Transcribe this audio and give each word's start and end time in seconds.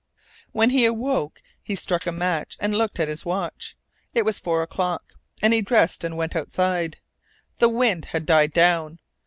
When 0.51 0.71
he 0.71 0.85
awoke 0.85 1.43
he 1.61 1.75
struck 1.75 2.07
a 2.07 2.11
match 2.11 2.57
and 2.59 2.75
looked 2.75 2.99
at 2.99 3.07
his 3.07 3.23
watch. 3.23 3.77
It 4.15 4.25
was 4.25 4.39
four 4.39 4.63
o'clock, 4.63 5.13
and 5.43 5.53
he 5.53 5.61
dressed 5.61 6.03
and 6.03 6.17
went 6.17 6.35
outside. 6.35 6.97
The 7.59 7.69
wind 7.69 8.05
had 8.05 8.25
died 8.25 8.51
down. 8.51 8.97